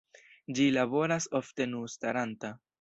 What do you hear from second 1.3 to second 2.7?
ofte nu staranta.